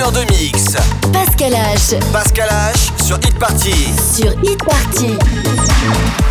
[0.00, 0.64] 22h, 1h de mix.
[1.12, 1.98] Pascal H.
[2.12, 3.72] Pascal H sur Hit Party.
[4.14, 6.29] Sur Hit Party.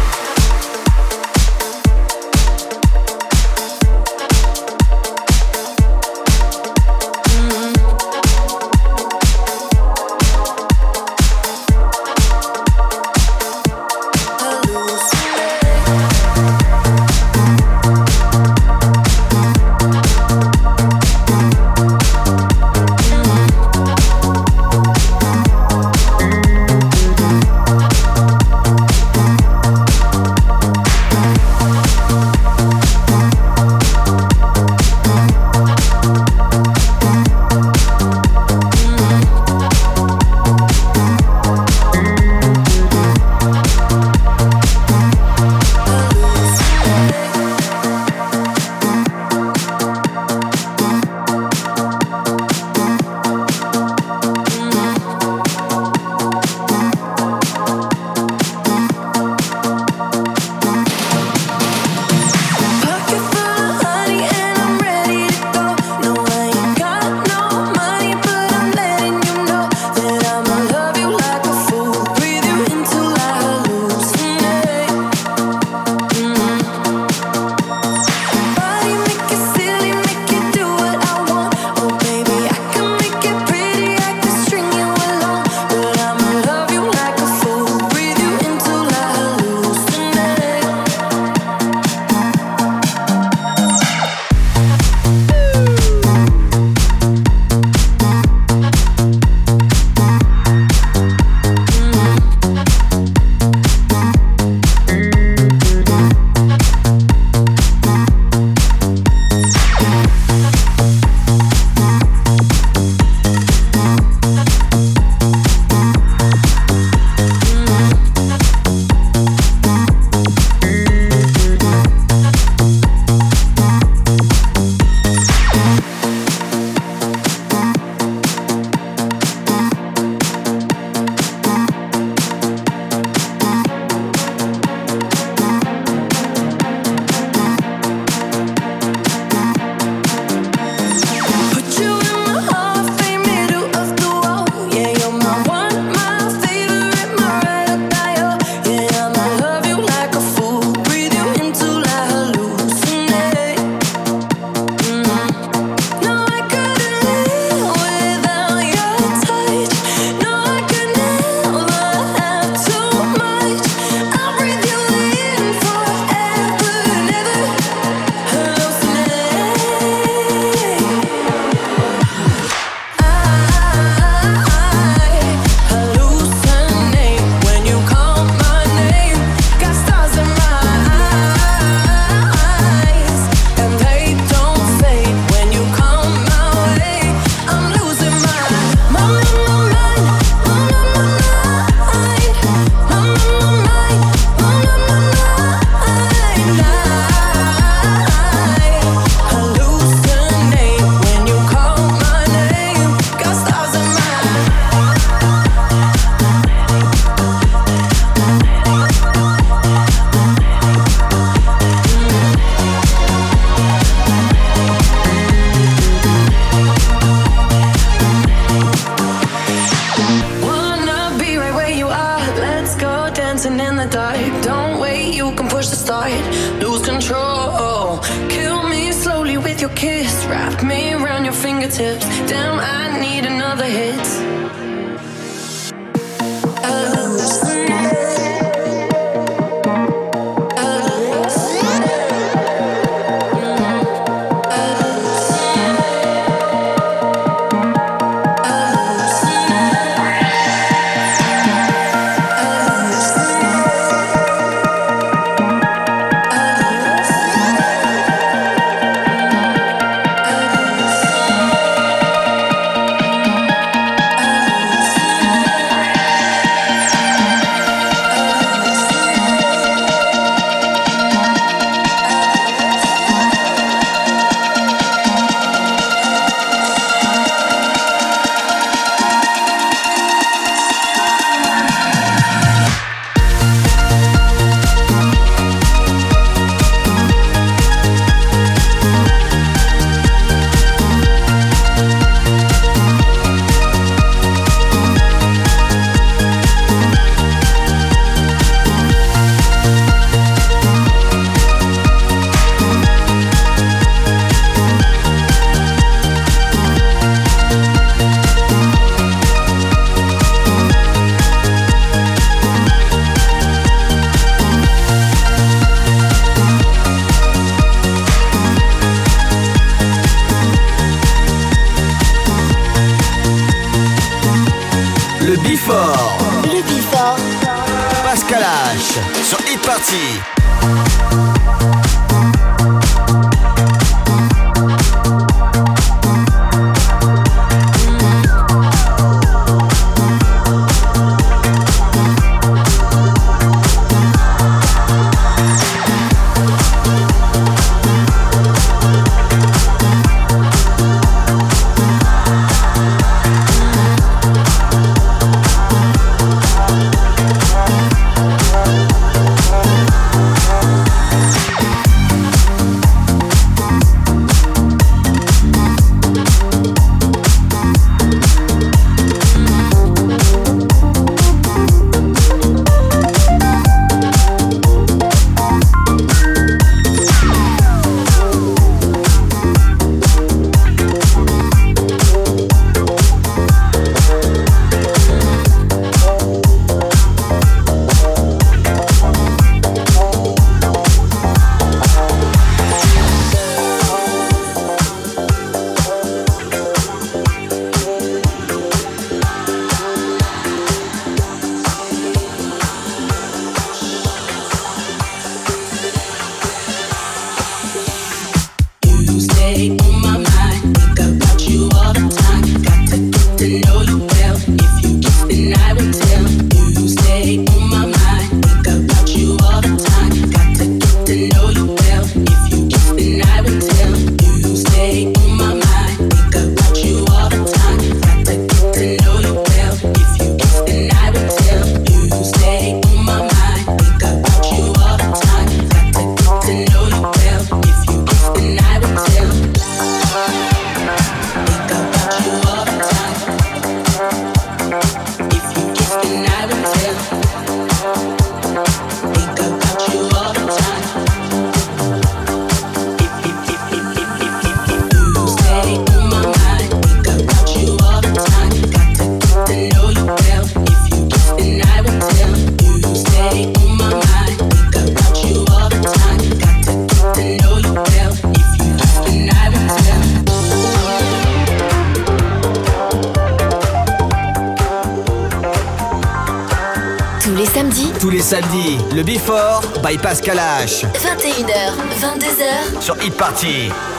[479.89, 480.85] By Pascal H.
[480.93, 482.79] 21h, 22h.
[482.81, 483.98] Sur Hit Party.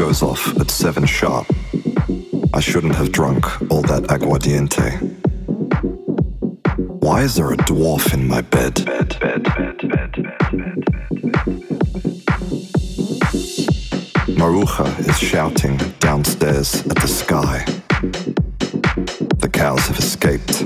[0.00, 1.46] Goes off at 7 sharp.
[2.54, 4.98] I shouldn't have drunk all that aguardiente.
[7.04, 8.82] Why is there a dwarf in my bed?
[8.86, 10.84] bed, bed, bed, bed, bed,
[14.40, 17.62] Maruja is shouting downstairs at the sky.
[19.36, 20.62] The cows have escaped.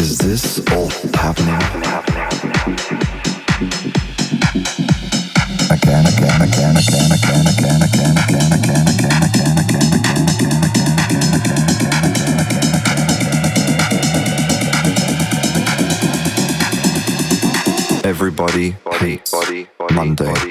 [0.00, 2.07] Is this all happening?
[18.38, 20.32] body, body, body, body Monday.
[20.32, 20.47] Body.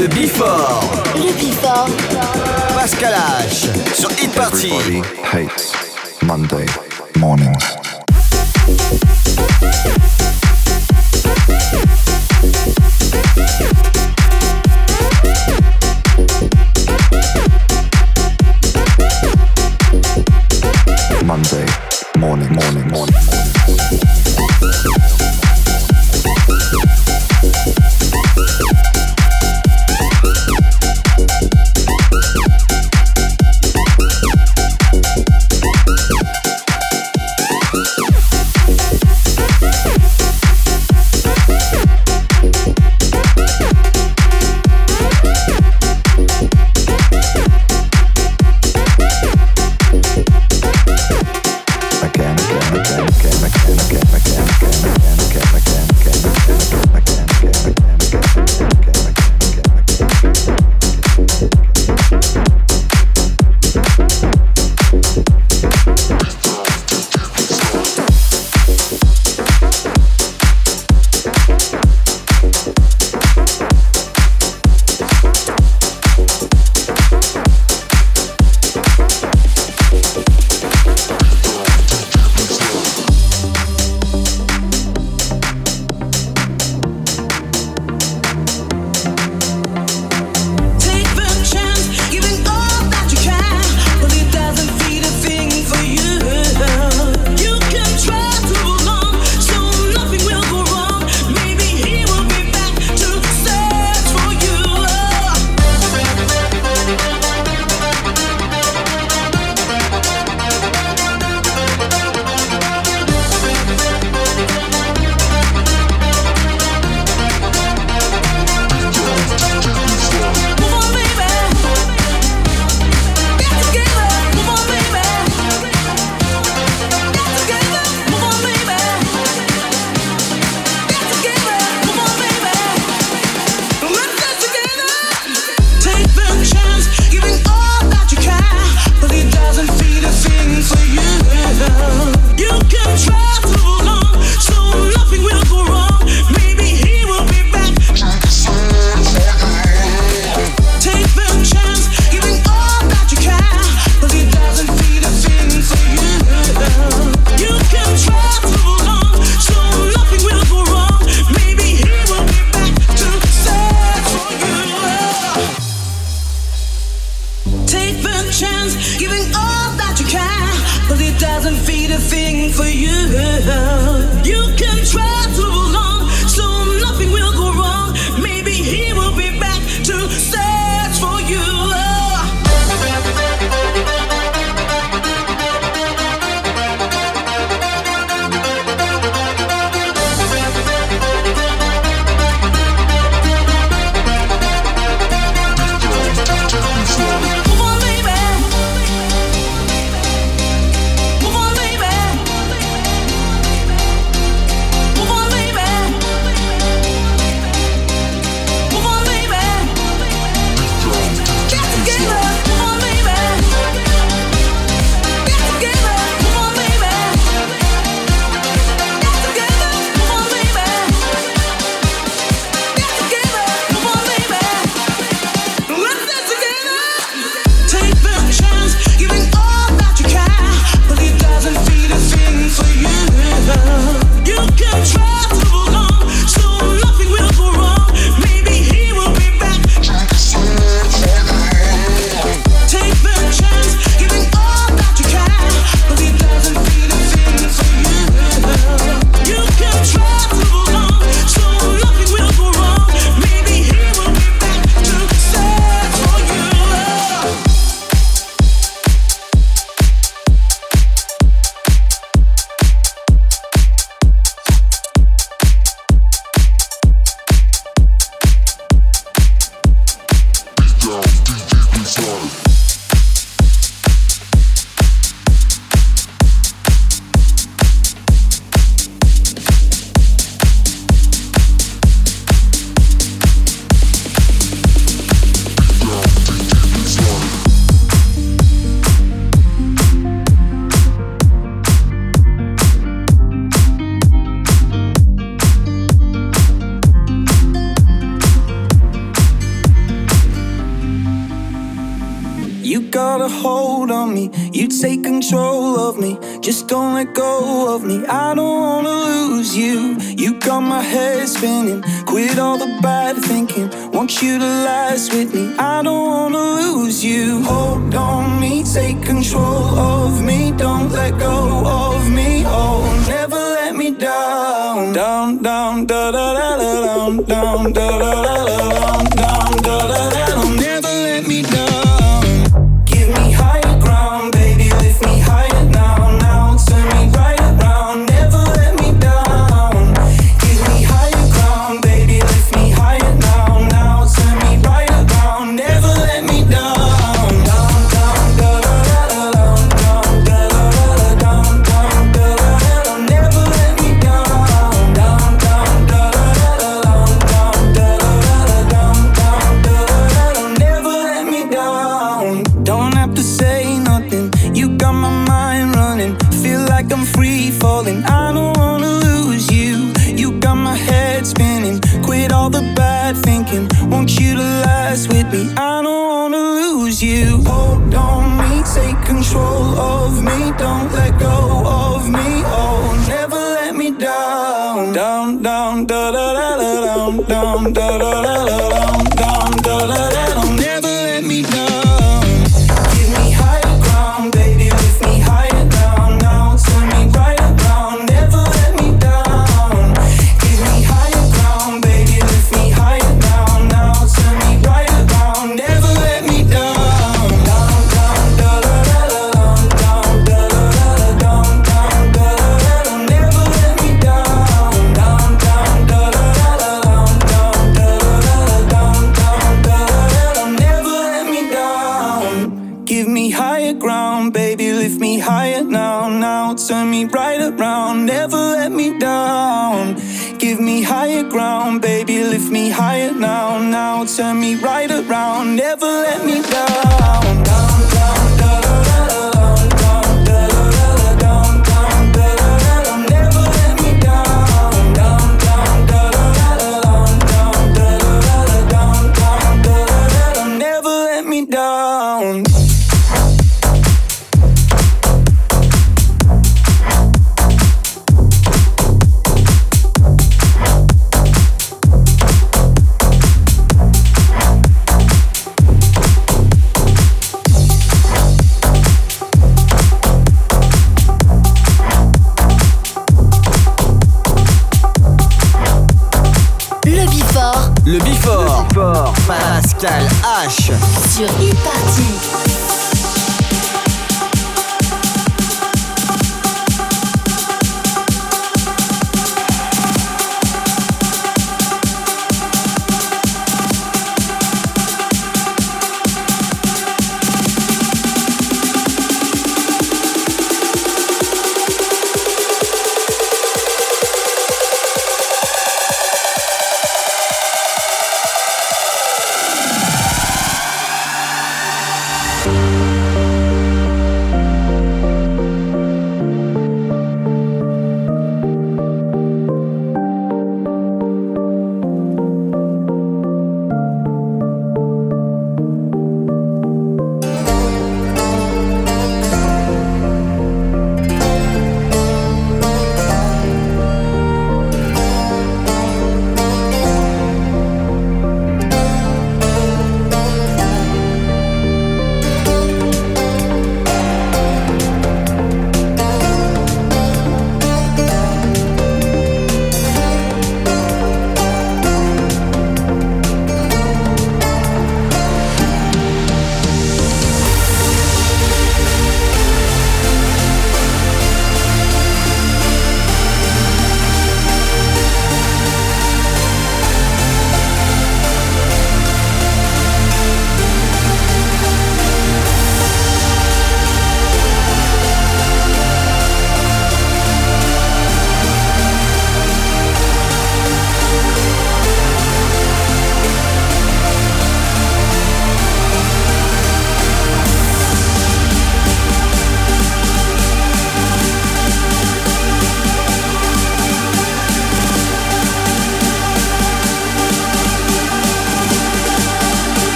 [0.00, 0.80] Le Before.
[1.14, 1.90] Le Bifort.
[2.74, 3.68] Pascal H.
[3.92, 4.70] Sur Hit Party.
[4.70, 5.74] Everybody hates
[6.22, 6.64] Monday
[7.18, 7.79] mornings.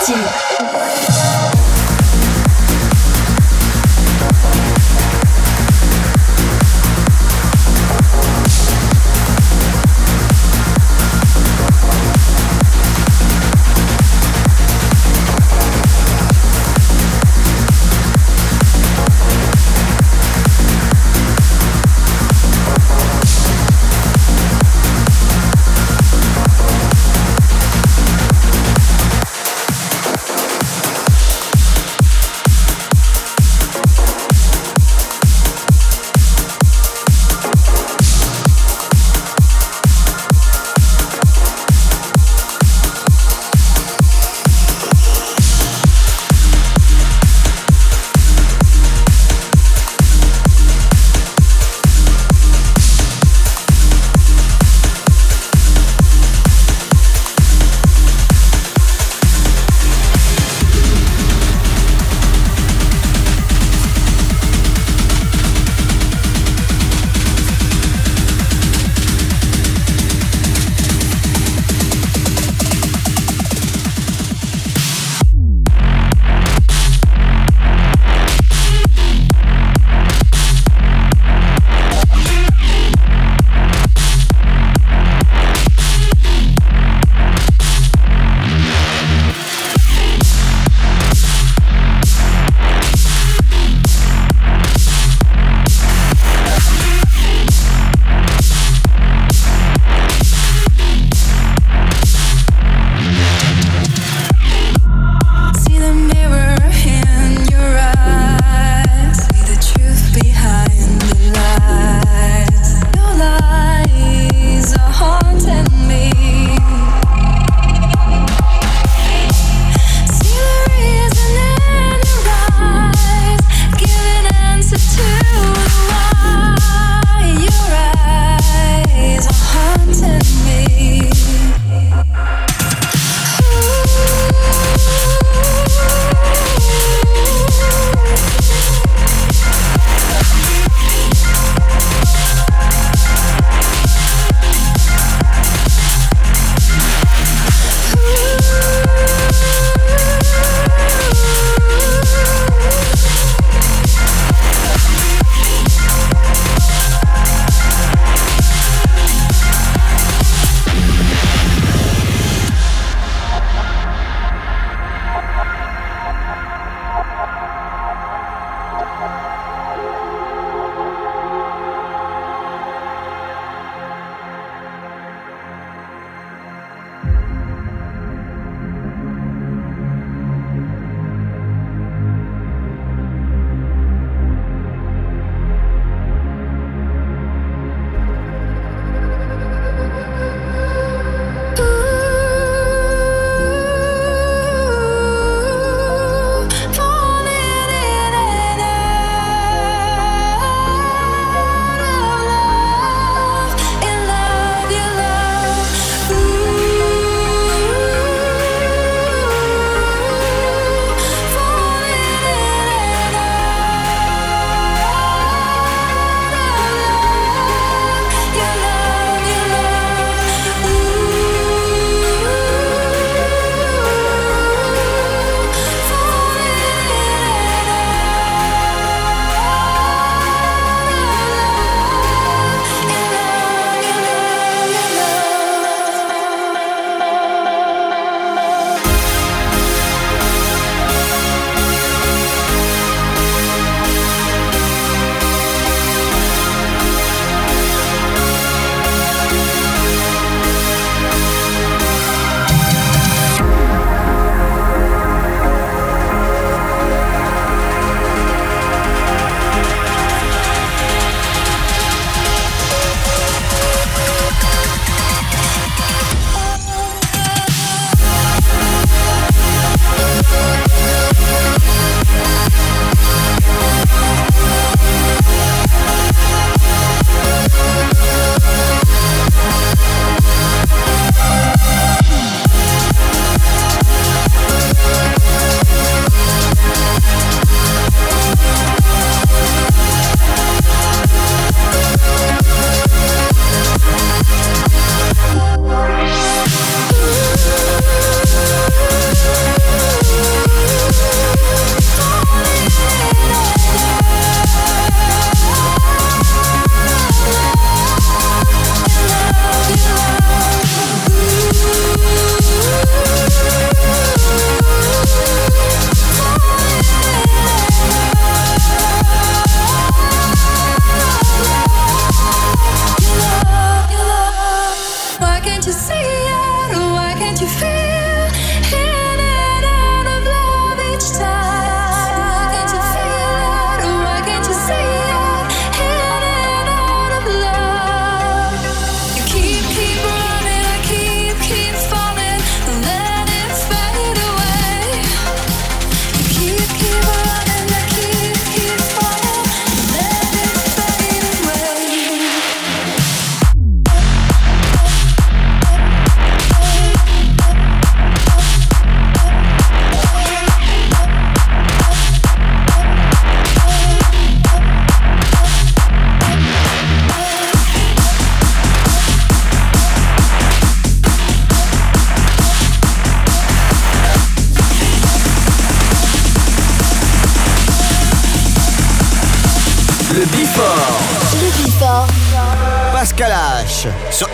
[0.00, 1.17] 进。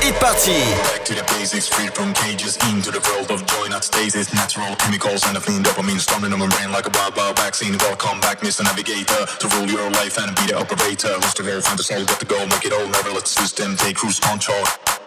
[0.04, 0.52] Hit Party.
[0.92, 4.76] Back to the basics, free from cages, into the world of joy, not stasis, natural
[4.76, 7.78] chemicals and a clean dopamine storming on my brain like a wild, vaccine.
[7.78, 8.64] Welcome back, Mr.
[8.64, 11.16] Navigator, to rule your life and be the operator.
[11.24, 14.20] Find the soul, got to go, make it all, never let the system take cruise
[14.20, 14.64] control.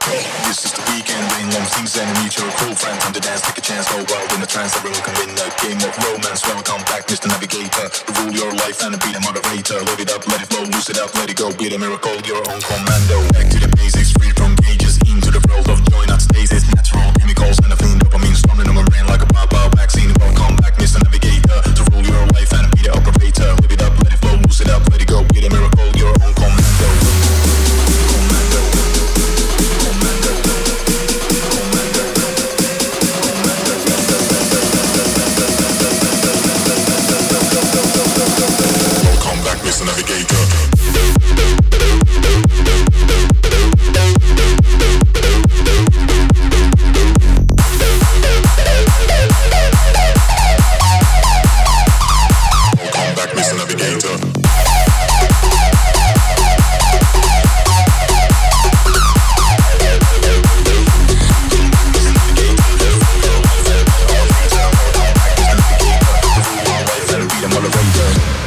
[0.07, 2.95] This is the weekend, rain long things and your cool friend.
[3.03, 4.71] Come to dance, take a chance, go wild in the trance.
[4.79, 6.47] Everyone can win a game of romance.
[6.47, 7.27] Welcome back, Mr.
[7.27, 7.91] Navigator.
[7.91, 9.83] To rule your life and be the moderator.
[9.83, 11.51] Load it up, let it flow, loose it up, let it go.
[11.51, 13.19] Be the miracle, your own commando.
[13.35, 16.63] Back to the basics, free from cages, into the world of joy, not stasis.
[16.71, 20.15] Natural chemicals and a clean dopamine storming on my brain like a wild vaccine.
[20.23, 21.03] Welcome back, Mr.
[21.03, 21.59] Navigator.
[21.67, 23.51] To rule your life and be the operator.
[23.59, 25.27] Live it up, let it flow, loose it up, let it go.
[25.35, 25.76] Be the miracle,
[67.57, 67.91] All of them.
[67.91, 68.46] down.